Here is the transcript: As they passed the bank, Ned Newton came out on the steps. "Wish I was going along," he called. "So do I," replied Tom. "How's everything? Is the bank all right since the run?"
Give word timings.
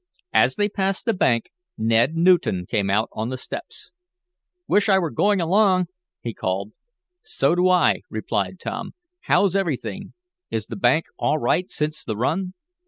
As 0.33 0.55
they 0.55 0.67
passed 0.67 1.05
the 1.05 1.13
bank, 1.13 1.51
Ned 1.77 2.15
Newton 2.15 2.65
came 2.65 2.89
out 2.89 3.07
on 3.11 3.29
the 3.29 3.37
steps. 3.37 3.91
"Wish 4.67 4.89
I 4.89 4.97
was 4.97 5.11
going 5.13 5.39
along," 5.39 5.89
he 6.21 6.33
called. 6.33 6.71
"So 7.21 7.53
do 7.53 7.69
I," 7.69 8.01
replied 8.09 8.59
Tom. 8.59 8.95
"How's 9.25 9.55
everything? 9.55 10.13
Is 10.49 10.65
the 10.65 10.75
bank 10.75 11.05
all 11.19 11.37
right 11.37 11.69
since 11.69 12.03
the 12.03 12.17
run?" 12.17 12.55